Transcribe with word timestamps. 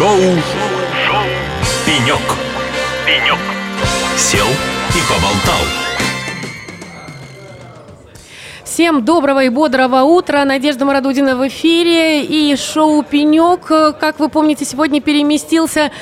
Шоу, 0.00 0.16
Шоу. 0.16 1.24
«Пенек». 1.84 2.22
«Пенек». 3.04 3.38
Сел 4.16 4.46
и 4.46 5.00
поболтал. 5.06 5.60
Всем 8.64 9.04
доброго 9.04 9.44
и 9.44 9.50
бодрого 9.50 10.00
утра. 10.04 10.46
Надежда 10.46 10.86
Марадудина 10.86 11.36
в 11.36 11.46
эфире. 11.48 12.24
И 12.24 12.56
шоу 12.56 13.02
«Пенек», 13.02 13.66
как 13.66 14.18
вы 14.20 14.30
помните, 14.30 14.64
сегодня 14.64 15.02
переместился 15.02 15.92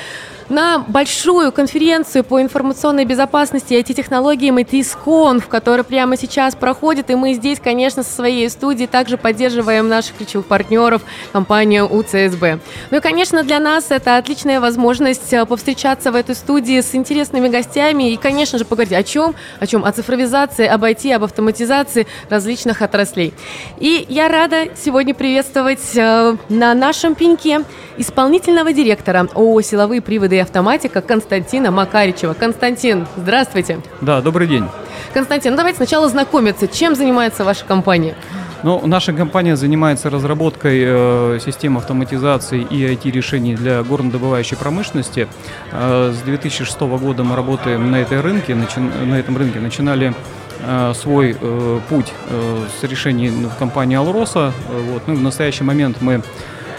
на 0.49 0.79
большую 0.79 1.51
конференцию 1.51 2.23
по 2.23 2.41
информационной 2.41 3.05
безопасности 3.05 3.73
и 3.73 3.79
IT-технологиям 3.79 4.57
ITSCON, 4.57 5.39
в 5.39 5.47
которой 5.47 5.83
прямо 5.83 6.17
сейчас 6.17 6.55
проходит. 6.55 7.09
И 7.11 7.15
мы 7.15 7.33
здесь, 7.33 7.59
конечно, 7.59 8.03
со 8.03 8.11
своей 8.11 8.49
студии 8.49 8.85
также 8.85 9.17
поддерживаем 9.17 9.87
наших 9.87 10.17
ключевых 10.17 10.47
партнеров, 10.47 11.03
компанию 11.31 11.85
УЦСБ. 11.85 12.59
Ну 12.89 12.97
и, 12.97 12.99
конечно, 12.99 13.43
для 13.43 13.59
нас 13.59 13.91
это 13.91 14.17
отличная 14.17 14.59
возможность 14.59 15.31
э, 15.33 15.45
повстречаться 15.45 16.11
в 16.11 16.15
этой 16.15 16.35
студии 16.35 16.81
с 16.81 16.95
интересными 16.95 17.47
гостями 17.47 18.11
и, 18.11 18.17
конечно 18.17 18.57
же, 18.57 18.65
поговорить 18.65 18.93
о 18.93 19.03
чем? 19.03 19.35
О 19.59 19.67
чем? 19.67 19.85
О 19.85 19.91
цифровизации, 19.91 20.65
об 20.65 20.83
IT, 20.83 21.13
об 21.13 21.23
автоматизации 21.23 22.07
различных 22.29 22.81
отраслей. 22.81 23.33
И 23.77 24.05
я 24.09 24.27
рада 24.27 24.69
сегодня 24.83 25.13
приветствовать 25.13 25.95
э, 25.95 26.35
на 26.49 26.73
нашем 26.73 27.13
пеньке 27.13 27.63
исполнительного 27.97 28.73
директора 28.73 29.27
ООО 29.35 29.61
«Силовые 29.61 30.01
приводы 30.01 30.38
и 30.39 30.41
автоматика» 30.41 31.01
Константина 31.01 31.69
Макаричева. 31.69 32.33
Константин, 32.33 33.07
здравствуйте. 33.17 33.79
Да, 34.01 34.21
добрый 34.21 34.47
день. 34.47 34.65
Константин, 35.13 35.51
ну 35.51 35.57
давайте 35.57 35.77
сначала 35.77 36.07
знакомиться. 36.07 36.67
Чем 36.67 36.95
занимается 36.95 37.43
ваша 37.43 37.65
компания? 37.65 38.15
Ну, 38.63 38.81
наша 38.85 39.13
компания 39.13 39.55
занимается 39.55 40.09
разработкой 40.09 40.83
э, 40.85 41.39
систем 41.43 41.77
автоматизации 41.77 42.61
и 42.61 42.85
IT-решений 42.93 43.55
для 43.55 43.83
горнодобывающей 43.83 44.57
промышленности. 44.57 45.27
Э, 45.71 46.13
с 46.13 46.21
2006 46.21 46.79
года 46.81 47.23
мы 47.23 47.35
работаем 47.35 47.91
на, 47.91 47.97
этой 47.97 48.19
рынке, 48.21 48.55
начи, 48.55 48.79
на 48.79 49.15
этом 49.15 49.37
рынке. 49.37 49.59
Начинали 49.59 50.13
э, 50.61 50.93
свой 50.93 51.37
э, 51.39 51.79
путь 51.89 52.11
э, 52.29 52.65
с 52.79 52.83
решений 52.83 53.29
в 53.29 53.57
компании 53.57 53.97
«Алроса». 53.97 54.51
Вот. 54.69 55.03
Ну, 55.07 55.15
в 55.15 55.21
настоящий 55.21 55.63
момент 55.63 55.97
мы 56.01 56.21
Э, 56.21 56.21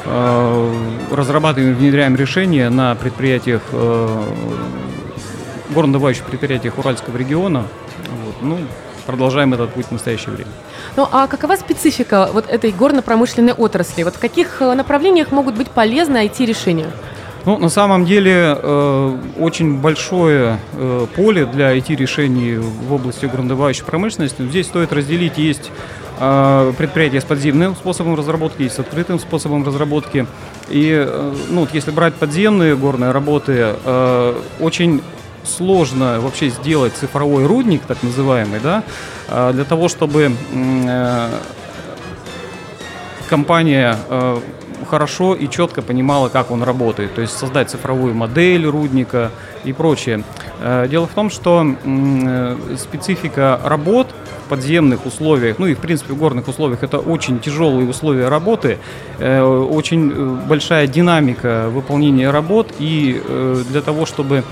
разрабатываем 0.07 1.73
и 1.73 1.75
внедряем 1.75 2.17
решения 2.17 2.71
на 2.71 2.95
предприятиях, 2.95 3.63
э, 3.73 4.25
горнодобывающих 5.71 6.25
предприятиях 6.25 6.79
Уральского 6.79 7.17
региона. 7.17 7.65
Вот. 8.25 8.35
Ну, 8.43 8.59
продолжаем 9.07 9.55
этот 9.55 9.73
путь 9.73 9.87
в 9.87 9.93
настоящее 9.93 10.35
время. 10.35 10.51
Ну 10.97 11.09
а 11.11 11.27
какова 11.27 11.57
специфика 11.57 12.31
вот 12.33 12.49
этой 12.49 12.73
горно-промышленной 12.73 13.53
отрасли? 13.53 14.03
Вот 14.03 14.17
в 14.17 14.19
каких 14.19 14.63
э, 14.63 14.75
направлениях 14.75 15.33
могут 15.33 15.57
быть 15.57 15.71
полезны 15.71 16.27
IT-решения? 16.27 16.87
Ну, 17.47 17.57
на 17.57 17.71
самом 17.71 18.05
деле, 18.05 18.59
э, 18.61 19.19
очень 19.39 19.79
большое 19.79 20.59
э, 20.75 21.07
поле 21.17 21.47
для 21.47 21.75
IT-решений 21.77 22.57
в 22.59 22.93
области 22.93 23.25
горнодобывающей 23.27 23.85
промышленности. 23.85 24.43
Здесь 24.43 24.67
стоит 24.67 24.93
разделить, 24.93 25.39
есть 25.39 25.71
э, 25.71 26.00
предприятия 26.21 27.21
с 27.21 27.25
подземным 27.25 27.75
способом 27.75 28.15
разработки, 28.15 28.63
есть 28.63 28.75
с 28.75 28.79
открытым 28.79 29.19
способом 29.19 29.65
разработки. 29.67 30.27
И, 30.69 30.93
э, 30.93 31.35
ну, 31.49 31.61
вот 31.61 31.75
если 31.75 31.91
брать 31.91 32.15
подземные 32.15 32.77
горные 32.77 33.11
работы, 33.11 33.75
э, 33.85 34.35
очень 34.61 35.03
сложно 35.45 36.21
вообще 36.21 36.51
сделать 36.51 36.93
цифровой 36.93 37.47
рудник, 37.47 37.83
так 37.87 38.03
называемый, 38.03 38.61
да, 38.61 38.85
э, 39.29 39.53
для 39.53 39.65
того, 39.65 39.89
чтобы 39.89 40.33
компания 43.29 43.97
хорошо 44.89 45.35
и 45.35 45.49
четко 45.49 45.83
понимала, 45.83 46.29
как 46.29 46.51
он 46.51 46.63
работает, 46.63 47.15
то 47.15 47.21
есть 47.21 47.37
создать 47.37 47.71
цифровую 47.71 48.15
модель 48.15 48.67
рудника 48.67 49.31
и 49.65 49.73
прочее. 49.73 50.25
Э, 50.61 50.87
дело 50.89 51.07
в 51.07 51.15
том, 51.15 51.31
что 51.31 51.65
э, 51.65 52.57
специфика 52.79 53.61
работ 53.65 54.09
в 54.47 54.49
подземных 54.49 55.07
условиях, 55.07 55.59
ну 55.59 55.67
и 55.67 55.75
в 55.75 55.79
принципе 55.79 56.13
в 56.13 56.19
горных 56.19 56.49
условиях, 56.49 56.83
это 56.83 56.99
очень 56.99 57.41
тяжелые 57.41 57.89
условия 57.89 58.29
работы, 58.29 58.79
э, 59.19 59.41
очень 59.43 60.37
большая 60.47 60.87
динамика 60.87 61.69
выполнения 61.71 62.31
работ, 62.31 62.75
и 62.79 63.21
для 63.71 63.81
того, 63.81 64.07
чтобы 64.07 64.45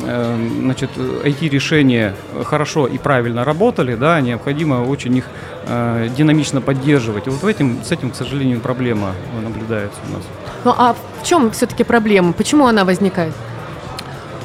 значит, 0.00 0.90
IT-решения 0.96 2.14
хорошо 2.44 2.86
и 2.86 2.98
правильно 2.98 3.44
работали, 3.44 3.94
да, 3.94 4.20
необходимо 4.20 4.84
очень 4.84 5.16
их 5.16 5.24
э, 5.66 6.08
динамично 6.16 6.60
поддерживать. 6.60 7.26
И 7.26 7.30
вот 7.30 7.42
в 7.42 7.46
этим, 7.46 7.82
с 7.84 7.92
этим, 7.92 8.10
к 8.10 8.16
сожалению, 8.16 8.60
проблема 8.60 9.12
наблюдается 9.42 9.98
у 10.08 10.12
нас. 10.12 10.22
Ну 10.64 10.74
а 10.76 10.94
в 10.94 11.26
чем 11.26 11.50
все-таки 11.50 11.84
проблема? 11.84 12.32
Почему 12.32 12.66
она 12.66 12.84
возникает? 12.84 13.32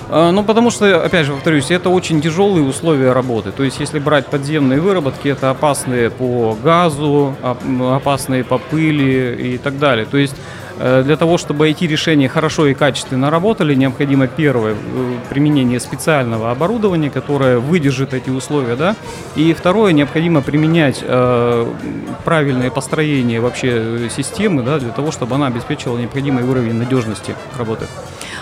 Ну, 0.09 0.44
потому 0.44 0.72
что, 0.72 1.06
опять 1.06 1.25
же, 1.25 1.31
повторюсь, 1.31 1.72
это 1.72 1.90
очень 1.90 2.22
тяжелые 2.22 2.68
условия 2.68 3.13
работы. 3.13 3.53
То 3.53 3.63
есть, 3.63 3.79
если 3.79 3.97
брать 3.97 4.28
подземные 4.28 4.81
выработки, 4.81 5.29
это 5.29 5.52
опасные 5.52 6.09
по 6.09 6.58
газу, 6.62 7.34
опасные 7.79 8.44
по 8.44 8.58
пыли 8.58 9.53
и 9.53 9.58
так 9.58 9.79
далее. 9.79 10.06
То 10.06 10.18
есть, 10.18 10.35
Э, 10.35 10.60
для 11.03 11.15
того, 11.17 11.37
чтобы 11.37 11.69
IT-решения 11.69 12.27
хорошо 12.27 12.67
и 12.67 12.73
качественно 12.73 13.29
работали, 13.29 13.75
необходимо 13.75 14.27
первое 14.27 14.73
э, 14.73 15.13
применение 15.29 15.79
специального 15.79 16.51
оборудования, 16.51 17.09
которое 17.09 17.59
выдержит 17.59 18.13
эти 18.13 18.29
условия, 18.29 18.75
да, 18.75 18.95
и 19.35 19.53
второе 19.53 19.93
необходимо 19.93 20.41
применять 20.41 20.99
э, 21.01 21.73
правильное 22.25 22.71
построение 22.71 23.39
вообще 23.39 24.09
системы, 24.15 24.63
да, 24.63 24.79
для 24.79 24.91
того, 24.91 25.11
чтобы 25.11 25.35
она 25.35 25.47
обеспечивала 25.47 25.97
необходимый 25.97 26.43
уровень 26.43 26.73
надежности 26.73 27.35
работы. 27.57 27.85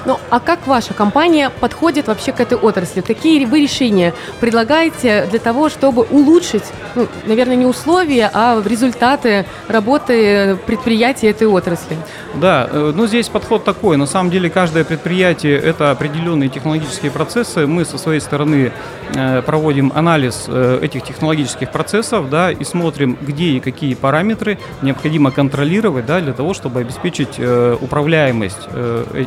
Ну, 0.06 0.20
а 0.30 0.40
как 0.40 0.68
ваша 0.68 0.94
компания 0.94 1.50
подходит 1.50 2.08
вообще 2.08 2.32
к 2.32 2.40
этой 2.40 2.58
отрасли? 2.58 3.02
Какие 3.02 3.46
вы 3.46 3.62
решения 3.62 4.14
предлагаете 4.40 5.28
для 5.30 5.40
того, 5.40 5.70
чтобы 5.70 6.04
улучшить, 6.04 6.64
ну, 6.96 7.08
наверное, 7.26 7.56
не 7.56 7.66
условия, 7.66 8.30
а 8.34 8.62
результаты 8.64 9.46
работы 9.68 10.58
предприятий 10.66 11.28
этой 11.28 11.48
отрасли? 11.48 11.98
Да, 12.36 12.68
э, 12.72 12.94
ну 12.96 13.08
здесь 13.08 13.28
подход 13.28 13.64
такой. 13.64 13.98
На 13.98 14.06
самом 14.06 14.30
деле 14.30 14.50
каждое 14.50 14.84
предприятие– 14.84 15.58
это 15.60 15.92
определенные 15.92 16.50
технологические 16.50 17.12
процессы. 17.12 17.68
Мы 17.68 17.86
со 17.86 17.98
своей 17.98 18.20
стороны 18.20 18.72
э, 19.16 19.42
проводим 19.42 19.92
анализ 19.96 20.46
э, 20.48 20.80
этих 20.82 21.04
технологических 21.04 21.72
процессов 21.72 22.30
да, 22.30 22.52
и 22.52 22.64
смотрим, 22.64 23.18
где 23.22 23.46
и 23.46 23.60
какие 23.60 23.96
параметры 23.96 24.58
необходимо 24.82 25.32
контролировать 25.32 26.06
да, 26.06 26.22
для 26.22 26.34
того, 26.34 26.54
чтобы 26.54 26.80
обеспечить 26.82 27.40
управляемость 27.40 28.68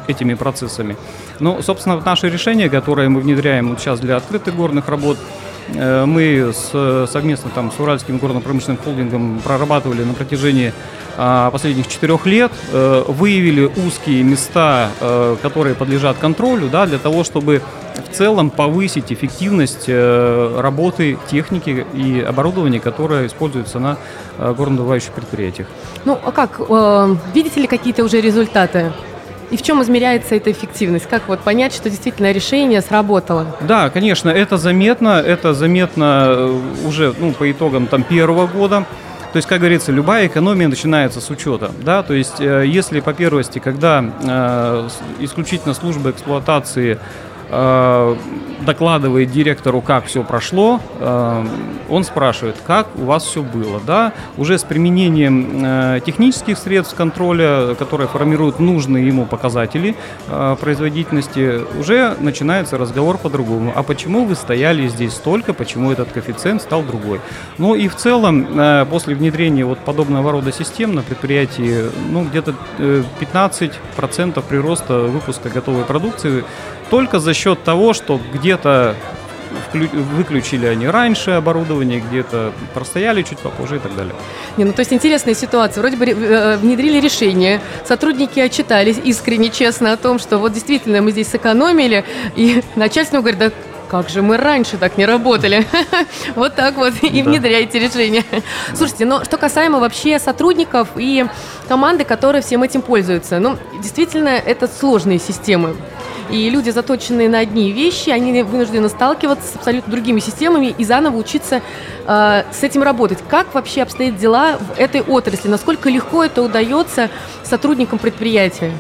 этими 0.07 0.35
процессами. 0.35 0.62
Ну, 1.39 1.63
собственно, 1.63 2.01
наше 2.01 2.29
решение, 2.29 2.69
которое 2.69 3.09
мы 3.09 3.21
внедряем 3.21 3.71
вот 3.71 3.81
сейчас 3.81 4.01
для 4.01 4.17
открытых 4.17 4.55
горных 4.55 4.89
работ, 4.89 5.19
мы 5.69 6.53
с, 6.53 7.07
совместно 7.11 7.49
там, 7.55 7.71
с 7.71 7.79
Уральским 7.79 8.19
горно-промышленным 8.19 8.79
холдингом 8.83 9.41
прорабатывали 9.45 10.03
на 10.03 10.13
протяжении 10.13 10.73
а, 11.17 11.51
последних 11.51 11.89
четырех 11.89 12.25
лет 12.25 12.53
э, 12.73 13.05
выявили 13.07 13.71
узкие 13.87 14.23
места, 14.23 14.89
э, 14.99 15.37
которые 15.43 15.75
подлежат 15.75 16.17
контролю, 16.17 16.69
да, 16.69 16.87
для 16.87 16.99
того, 16.99 17.23
чтобы 17.23 17.61
в 18.11 18.17
целом 18.17 18.49
повысить 18.49 19.13
эффективность 19.13 19.85
э, 19.89 20.61
работы 20.61 21.19
техники 21.31 21.87
и 21.93 22.21
оборудования, 22.21 22.81
которое 22.81 23.27
используется 23.27 23.79
на 23.79 23.99
горнодобывающих 24.39 25.13
предприятиях. 25.13 25.69
Ну, 26.07 26.19
а 26.25 26.33
как? 26.33 26.61
Видите 27.35 27.61
ли 27.61 27.67
какие-то 27.67 28.03
уже 28.05 28.21
результаты? 28.21 28.93
И 29.53 29.57
в 29.59 29.63
чем 29.63 29.83
измеряется 29.83 30.35
эта 30.35 30.51
эффективность? 30.51 31.07
Как 31.07 31.29
вот 31.29 31.41
понять, 31.41 31.75
что 31.75 31.91
действительно 31.91 32.33
решение 32.33 32.81
сработало? 32.81 33.47
Да, 33.61 33.91
конечно, 33.91 34.31
это 34.31 34.57
заметно. 34.57 35.23
Это 35.25 35.53
заметно 35.53 36.59
уже 36.87 37.15
ну, 37.21 37.33
по 37.33 37.51
итогам 37.53 37.87
там, 37.87 38.03
первого 38.03 38.47
года. 38.47 38.87
То 39.33 39.37
есть, 39.37 39.47
как 39.47 39.61
говорится, 39.61 39.93
любая 39.93 40.27
экономия 40.27 40.69
начинается 40.69 41.21
с 41.21 41.29
учета. 41.29 41.71
Да? 41.83 42.03
То 42.03 42.15
есть, 42.15 42.41
э, 42.41 42.65
если 42.67 43.01
по 43.01 43.13
первости, 43.13 43.59
когда 43.59 44.03
э, 44.23 44.89
исключительно 45.21 45.75
служба 45.75 46.11
эксплуатации 46.11 46.95
Э, 46.95 46.99
докладывает 48.63 49.31
директору, 49.31 49.81
как 49.81 50.07
все 50.07 50.23
прошло, 50.23 50.81
э, 50.99 51.47
он 51.89 52.05
спрашивает, 52.05 52.57
как 52.67 52.89
у 52.97 53.05
вас 53.05 53.25
все 53.25 53.43
было, 53.43 53.81
да, 53.85 54.13
уже 54.37 54.59
с 54.59 54.65
применением 54.65 55.65
э, 55.65 56.01
технических 56.05 56.57
средств 56.59 56.95
контроля, 56.95 57.75
которые 57.75 58.09
формируют 58.09 58.59
нужные 58.59 59.07
ему 59.07 59.27
показатели 59.27 59.95
производительности, 60.61 61.61
уже 61.79 62.17
начинается 62.21 62.79
разговор 62.79 63.19
по-другому. 63.19 63.73
А 63.75 63.83
почему 63.83 64.25
вы 64.25 64.35
стояли 64.35 64.89
здесь 64.89 65.13
столько, 65.13 65.53
почему 65.53 65.91
этот 65.91 66.13
коэффициент 66.13 66.63
стал 66.63 66.83
другой? 66.83 67.21
Ну 67.59 67.75
и 67.75 67.89
в 67.89 67.97
целом, 67.97 68.87
после 68.91 69.15
внедрения 69.15 69.65
вот 69.65 69.79
подобного 69.79 70.33
рода 70.33 70.53
систем 70.53 70.95
на 70.95 71.03
предприятии, 71.03 71.91
ну 72.11 72.25
где-то 72.25 72.55
15% 72.79 74.43
прироста 74.49 75.01
выпуска 75.01 75.49
готовой 75.49 75.85
продукции 75.85 76.45
только 76.93 77.21
за 77.21 77.33
счет 77.33 77.65
того, 77.65 77.95
что 77.95 78.21
где-то 78.35 78.95
выключили 79.73 80.67
они 80.67 80.87
раньше 80.87 81.31
оборудование, 81.31 82.01
где-то 82.01 82.53
простояли 82.75 83.23
чуть 83.23 83.39
попозже 83.39 83.77
и 83.77 83.79
так 83.79 83.97
далее. 83.97 84.15
Не, 84.59 84.65
ну 84.65 84.73
то 84.75 84.81
есть 84.81 84.93
интересная 84.93 85.33
ситуация. 85.33 85.81
Вроде 85.81 85.97
бы 85.97 86.05
э, 86.05 86.59
внедрили 86.59 87.01
решение, 87.01 87.63
сотрудники 87.87 88.39
отчитались 88.41 88.99
искренне, 89.03 89.49
честно 89.49 89.95
о 89.95 89.97
том, 89.97 90.19
что 90.19 90.37
вот 90.37 90.53
действительно 90.53 91.01
мы 91.01 91.13
здесь 91.13 91.29
сэкономили, 91.29 92.05
и 92.37 92.63
начальство 92.77 93.21
говорит, 93.21 93.39
да 93.39 93.51
как 93.91 94.11
же 94.11 94.21
мы 94.21 94.37
раньше 94.37 94.77
так 94.77 94.99
не 94.99 95.07
работали? 95.07 95.67
Вот 96.35 96.55
так 96.57 96.77
вот 96.77 96.95
и 97.03 97.23
внедряйте 97.23 97.79
решение. 97.79 98.25
Слушайте, 98.75 99.07
но 99.07 99.25
что 99.25 99.39
касаемо 99.39 99.81
вообще 99.81 100.19
сотрудников 100.19 100.89
и 100.97 101.27
команды, 101.69 102.05
которые 102.05 102.43
всем 102.43 102.63
этим 102.63 102.83
пользуются, 102.83 103.39
ну, 103.39 103.57
действительно, 103.83 104.29
это 104.29 104.67
сложные 104.67 105.19
системы. 105.19 105.77
И 106.33 106.49
люди, 106.49 106.71
заточенные 106.71 107.29
на 107.29 107.41
одни 107.41 107.71
вещи, 107.73 108.09
они 108.09 108.43
вынуждены 108.43 108.89
сталкиваться 108.89 109.47
с 109.47 109.57
абсолютно 109.57 109.91
другими 109.91 110.19
системами 110.19 110.75
и 110.77 110.85
заново 110.85 111.19
учиться 111.19 111.61
э, 112.07 112.43
с 112.51 112.63
этим 112.63 112.83
работать. 112.83 113.19
Как 113.29 113.53
вообще 113.55 113.83
обстоят 113.83 114.17
дела 114.17 114.57
в 114.57 114.79
этой 114.79 115.03
отрасли? 115.03 115.49
Насколько 115.49 115.91
легко 115.91 116.25
это 116.25 116.43
удается 116.43 117.11
сотрудникам 117.45 117.99
предприятия? 117.99 118.73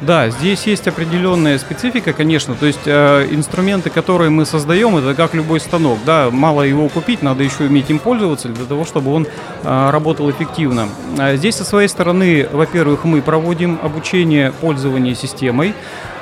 Да, 0.00 0.30
здесь 0.30 0.64
есть 0.66 0.86
определенная 0.86 1.58
специфика, 1.58 2.12
конечно. 2.12 2.54
То 2.54 2.66
есть 2.66 2.86
э, 2.86 3.26
инструменты, 3.30 3.90
которые 3.90 4.30
мы 4.30 4.46
создаем, 4.46 4.96
это 4.96 5.14
как 5.14 5.34
любой 5.34 5.58
станок. 5.58 5.98
Да, 6.04 6.28
мало 6.30 6.62
его 6.62 6.88
купить, 6.88 7.22
надо 7.22 7.42
еще 7.42 7.64
уметь 7.64 7.90
им 7.90 7.98
пользоваться 7.98 8.48
для 8.48 8.64
того, 8.64 8.84
чтобы 8.84 9.12
он 9.12 9.26
э, 9.62 9.90
работал 9.90 10.30
эффективно. 10.30 10.88
А 11.18 11.34
здесь 11.34 11.56
со 11.56 11.64
своей 11.64 11.88
стороны, 11.88 12.48
во-первых, 12.52 13.04
мы 13.04 13.22
проводим 13.22 13.78
обучение 13.82 14.52
пользования 14.52 15.14
системой. 15.14 15.74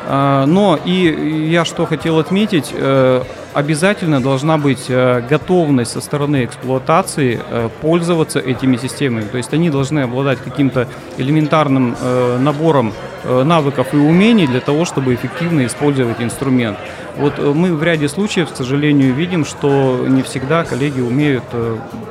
Э, 0.07 0.45
но 0.47 0.79
и 0.85 1.49
я 1.51 1.65
что 1.65 1.87
хотел 1.87 2.19
отметить, 2.19 2.71
э, 2.73 3.23
обязательно 3.53 4.21
должна 4.21 4.59
быть 4.59 4.87
э, 4.89 5.23
готовность 5.29 5.93
со 5.93 6.01
стороны 6.01 6.45
эксплуатации 6.45 7.41
пользоваться 7.81 8.39
этими 8.39 8.77
системами. 8.77 9.25
То 9.25 9.37
есть 9.37 9.53
они 9.53 9.71
должны 9.71 10.01
обладать 10.01 10.39
каким-то 10.39 10.89
элементарным 11.19 11.97
набором 12.39 12.93
навыков 13.25 13.89
и 13.93 13.97
умений 13.97 14.47
для 14.47 14.61
того, 14.61 14.85
чтобы 14.85 15.15
эффективно 15.15 15.67
использовать 15.67 16.21
инструмент. 16.21 16.79
Вот 17.17 17.39
мы 17.39 17.75
в 17.75 17.83
ряде 17.83 18.09
случаев, 18.09 18.51
к 18.51 18.57
сожалению, 18.57 19.13
видим, 19.15 19.45
что 19.45 20.05
не 20.09 20.23
всегда 20.23 20.65
коллеги 20.65 21.01
умеют 21.01 21.45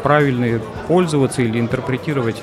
правильно 0.04 0.60
пользоваться 0.88 1.42
или 1.42 1.60
интерпретировать 1.60 2.42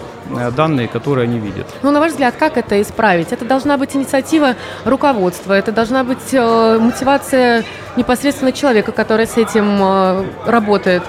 данные, 0.57 0.89
которые 0.89 1.25
они 1.25 1.39
видят. 1.39 1.67
Ну, 1.83 1.91
на 1.91 2.01
ваш 2.01 2.13
взгляд, 2.13 2.35
как 2.39 2.57
это 2.57 2.81
исправить? 2.81 3.33
Это 3.33 3.45
должна 3.45 3.77
быть 3.77 3.95
инициатива 3.97 4.55
руководства, 4.85 5.53
это 5.53 5.73
должна 5.73 6.05
быть 6.05 6.33
э, 6.33 6.79
мотивация 6.81 7.65
непосредственно 7.97 8.53
человека, 8.53 8.93
который 8.93 9.27
с 9.27 9.37
этим 9.37 9.79
э, 9.81 10.25
работает. 10.47 11.03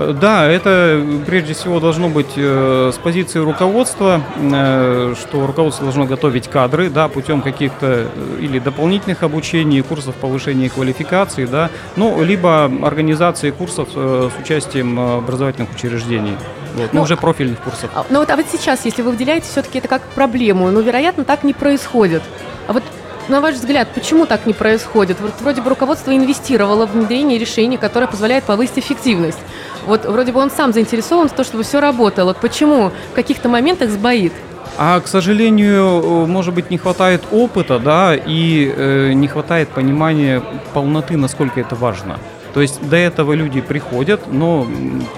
Э, 0.00 0.12
да, 0.12 0.46
это 0.46 1.04
прежде 1.26 1.54
всего 1.54 1.80
должно 1.80 2.08
быть 2.08 2.32
э, 2.36 2.90
с 2.94 2.98
позиции 2.98 3.38
руководства, 3.38 4.22
э, 4.36 5.14
что 5.20 5.46
руководство 5.46 5.84
должно 5.84 6.06
готовить 6.06 6.48
кадры, 6.48 6.90
да, 6.90 7.08
путем 7.08 7.42
каких-то 7.42 7.86
э, 7.86 8.38
или 8.40 8.58
дополнительных 8.58 9.22
обучений, 9.22 9.82
курсов 9.82 10.14
повышения 10.14 10.70
квалификации, 10.70 11.46
да, 11.46 11.70
ну, 11.96 12.22
либо 12.22 12.64
организации 12.82 13.50
курсов 13.50 13.88
э, 13.94 14.30
с 14.34 14.40
участием 14.40 14.98
образовательных 14.98 15.70
учреждений. 15.72 16.36
Вот, 16.74 16.92
ну, 16.92 17.00
ну, 17.00 17.02
уже 17.02 17.16
профильных 17.16 17.60
курсов. 17.60 17.90
А, 17.94 18.06
ну 18.10 18.20
вот, 18.20 18.30
а 18.30 18.36
вот 18.36 18.46
сейчас, 18.50 18.84
если 18.84 19.02
вы 19.02 19.10
выделяете 19.10 19.46
все-таки 19.46 19.78
это 19.78 19.88
как 19.88 20.02
проблему, 20.14 20.70
ну, 20.70 20.80
вероятно, 20.80 21.24
так 21.24 21.42
не 21.42 21.52
происходит. 21.52 22.22
А 22.68 22.72
вот 22.72 22.84
на 23.30 23.40
ваш 23.40 23.54
взгляд, 23.54 23.88
почему 23.94 24.26
так 24.26 24.44
не 24.44 24.52
происходит? 24.52 25.20
Вот 25.20 25.32
вроде 25.40 25.62
бы 25.62 25.70
руководство 25.70 26.14
инвестировало 26.14 26.86
в 26.86 26.92
внедрение 26.92 27.38
решений, 27.38 27.76
которое 27.76 28.06
позволяет 28.08 28.44
повысить 28.44 28.78
эффективность. 28.78 29.38
Вот 29.86 30.04
вроде 30.04 30.32
бы 30.32 30.40
он 30.40 30.50
сам 30.50 30.72
заинтересован 30.72 31.28
в 31.28 31.32
том, 31.32 31.44
чтобы 31.44 31.62
все 31.64 31.80
работало. 31.80 32.28
Вот 32.28 32.38
почему 32.38 32.90
в 33.12 33.14
каких-то 33.14 33.48
моментах 33.48 33.90
сбоит? 33.90 34.32
А, 34.78 35.00
к 35.00 35.08
сожалению, 35.08 36.26
может 36.26 36.54
быть, 36.54 36.70
не 36.70 36.78
хватает 36.78 37.22
опыта, 37.32 37.78
да, 37.78 38.14
и 38.14 38.72
э, 38.74 39.12
не 39.12 39.28
хватает 39.28 39.68
понимания 39.68 40.42
полноты, 40.72 41.16
насколько 41.16 41.60
это 41.60 41.74
важно. 41.74 42.18
То 42.54 42.60
есть 42.60 42.80
до 42.88 42.96
этого 42.96 43.32
люди 43.32 43.60
приходят, 43.60 44.32
но 44.32 44.66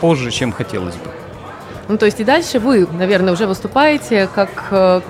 позже, 0.01 0.31
чем 0.31 0.53
хотелось 0.53 0.97
бы. 0.97 1.11
Ну, 1.89 1.99
то 1.99 2.07
есть 2.07 2.21
и 2.21 2.25
дальше 2.25 2.59
вы, 2.59 2.87
наверное, 2.93 3.33
уже 3.33 3.47
выступаете 3.47 4.29
как 4.35 4.51
э, 4.71 5.01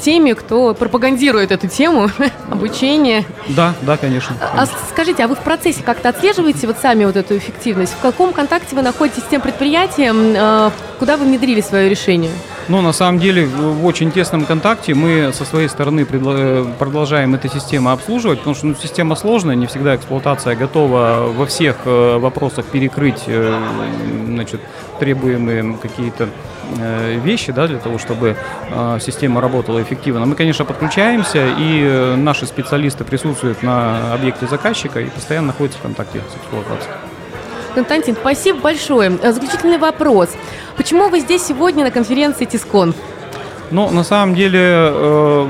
теми, 0.00 0.32
кто 0.32 0.74
пропагандирует 0.74 1.52
эту 1.52 1.68
тему 1.68 2.10
обучения. 2.50 3.24
Да, 3.48 3.74
да, 3.82 3.96
конечно, 3.96 4.36
А 4.40 4.66
скажите, 4.90 5.24
а 5.24 5.28
вы 5.28 5.34
в 5.34 5.40
процессе 5.40 5.82
как-то 5.82 6.08
отслеживаете 6.08 6.66
вот 6.66 6.78
сами 6.78 7.04
вот 7.04 7.16
эту 7.16 7.36
эффективность? 7.36 7.92
В 7.92 8.00
каком 8.00 8.32
контакте 8.32 8.74
вы 8.74 8.82
находитесь 8.82 9.22
с 9.22 9.26
тем 9.26 9.40
предприятием, 9.40 10.34
э, 10.34 10.70
куда 10.98 11.16
вы 11.16 11.26
внедрили 11.26 11.60
свое 11.60 11.88
решение? 11.88 12.32
Ну, 12.68 12.80
на 12.82 12.92
самом 12.92 13.18
деле, 13.18 13.46
в 13.46 13.84
очень 13.84 14.12
тесном 14.12 14.44
контакте 14.44 14.94
мы 14.94 15.32
со 15.32 15.44
своей 15.44 15.68
стороны 15.68 16.04
продолжаем 16.04 17.34
эту 17.34 17.48
систему 17.48 17.90
обслуживать, 17.90 18.38
потому 18.38 18.54
что 18.54 18.66
ну, 18.66 18.74
система 18.80 19.16
сложная, 19.16 19.56
не 19.56 19.66
всегда 19.66 19.96
эксплуатация 19.96 20.54
готова 20.54 21.32
во 21.36 21.46
всех 21.46 21.76
э, 21.84 22.18
вопросах 22.18 22.66
перекрыть 22.66 23.24
э, 23.26 23.58
значит, 24.26 24.60
требуемые 24.98 25.76
какие-то 25.82 26.24
Э, 26.24 26.49
вещи 26.76 27.52
да, 27.52 27.66
для 27.66 27.78
того, 27.78 27.98
чтобы 27.98 28.36
э, 28.70 28.98
система 29.00 29.40
работала 29.40 29.82
эффективно. 29.82 30.26
Мы, 30.26 30.34
конечно, 30.34 30.64
подключаемся, 30.64 31.46
и 31.58 31.82
э, 31.82 32.16
наши 32.16 32.46
специалисты 32.46 33.04
присутствуют 33.04 33.62
на 33.62 34.14
объекте 34.14 34.46
заказчика 34.46 35.00
и 35.00 35.06
постоянно 35.06 35.48
находятся 35.48 35.78
в 35.78 35.82
контакте 35.82 36.20
с 36.20 36.36
эксплуатацией. 36.36 36.94
Константин, 37.74 38.16
спасибо 38.20 38.60
большое. 38.60 39.10
Заключительный 39.10 39.78
вопрос. 39.78 40.30
Почему 40.76 41.08
вы 41.08 41.20
здесь 41.20 41.44
сегодня 41.46 41.84
на 41.84 41.90
конференции 41.90 42.44
Тискон? 42.44 42.94
Ну, 43.70 43.90
на 43.90 44.02
самом 44.02 44.34
деле, 44.34 45.46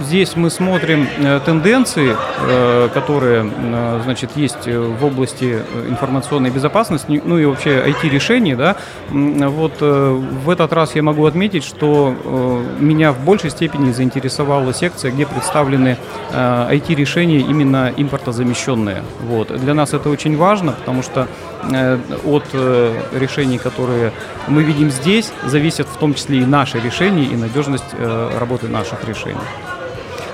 здесь 0.00 0.36
мы 0.36 0.50
смотрим 0.50 1.06
э, 1.18 1.40
тенденции, 1.44 2.14
э, 2.40 2.88
которые, 2.92 3.44
э, 3.44 4.00
значит, 4.04 4.30
есть 4.36 4.66
в 4.66 5.04
области 5.04 5.58
информационной 5.88 6.50
безопасности, 6.50 7.22
ну 7.24 7.38
и 7.38 7.44
вообще 7.44 7.82
IT-решений, 7.86 8.54
да. 8.54 8.76
Вот 9.10 9.80
в 9.80 10.50
этот 10.50 10.72
раз 10.72 10.94
я 10.94 11.02
могу 11.02 11.26
отметить, 11.26 11.64
что 11.64 12.14
меня 12.78 13.12
в 13.12 13.24
большей 13.24 13.50
степени 13.50 13.92
заинтересовала 13.92 14.72
секция, 14.72 15.10
где 15.10 15.26
представлены 15.26 15.96
IT-решения 16.32 17.40
именно 17.40 17.92
импортозамещенные. 17.96 19.02
Вот. 19.20 19.48
Для 19.60 19.74
нас 19.74 19.94
это 19.94 20.08
очень 20.08 20.36
важно, 20.36 20.72
потому 20.72 21.02
что 21.02 21.28
от 22.24 22.44
решений, 23.12 23.58
которые 23.58 24.12
мы 24.48 24.62
видим 24.62 24.90
здесь, 24.90 25.32
зависят 25.44 25.86
в 25.88 25.96
том 25.96 26.14
числе 26.14 26.38
и 26.38 26.44
наши 26.44 26.80
решения, 26.80 27.24
и 27.24 27.36
надежность 27.36 27.94
работы 28.38 28.68
наших 28.68 29.04
решений. 29.04 29.40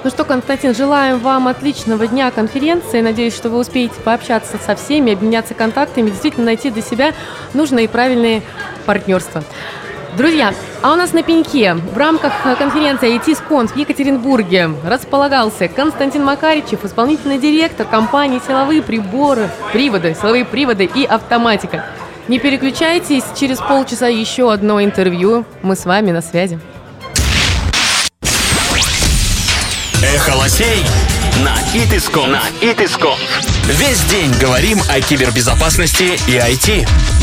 Ну 0.04 0.10
что, 0.10 0.24
Константин, 0.24 0.74
желаем 0.74 1.18
вам 1.18 1.48
отличного 1.48 2.06
дня 2.06 2.30
конференции. 2.30 3.00
Надеюсь, 3.00 3.34
что 3.34 3.50
вы 3.50 3.58
успеете 3.58 3.94
пообщаться 4.04 4.56
со 4.56 4.76
всеми, 4.76 5.12
обменяться 5.12 5.54
контактами, 5.54 6.10
действительно 6.10 6.46
найти 6.46 6.70
для 6.70 6.82
себя 6.82 7.12
нужные 7.52 7.86
и 7.86 7.88
правильные 7.88 8.42
партнерства. 8.86 9.42
Друзья, 10.18 10.52
а 10.82 10.94
у 10.94 10.96
нас 10.96 11.12
на 11.12 11.22
пеньке 11.22 11.74
в 11.74 11.96
рамках 11.96 12.32
конференции 12.58 13.16
IT-скон 13.16 13.68
в 13.68 13.76
Екатеринбурге 13.76 14.68
располагался 14.84 15.68
Константин 15.68 16.24
Макаричев, 16.24 16.84
исполнительный 16.84 17.38
директор 17.38 17.86
компании 17.86 18.40
«Силовые 18.44 18.82
приборы», 18.82 19.48
приводы, 19.72 20.16
силовые 20.20 20.44
приводы 20.44 20.90
и 20.92 21.04
автоматика. 21.04 21.84
Не 22.26 22.40
переключайтесь, 22.40 23.22
через 23.38 23.58
полчаса 23.58 24.08
еще 24.08 24.52
одно 24.52 24.82
интервью. 24.82 25.44
Мы 25.62 25.76
с 25.76 25.84
вами 25.84 26.10
на 26.10 26.20
связи. 26.20 26.58
Эхо 30.02 30.36
лосей 30.36 30.84
на 31.44 31.54
Итиском. 31.72 32.32
На 32.32 32.42
Итиском. 32.60 33.14
Весь 33.66 34.02
день 34.06 34.34
говорим 34.40 34.80
о 34.90 35.00
кибербезопасности 35.00 36.18
и 36.26 36.38
IT. 36.38 37.17